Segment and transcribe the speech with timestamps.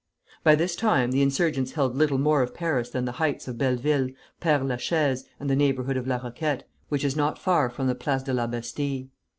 [0.43, 4.09] By this time the insurgents held little more of Paris than the heights of Belleville,
[4.41, 7.93] Père la Chaise, and the neighborhood of La Roquette, which is not far from the
[7.93, 9.09] Place de la Bastille.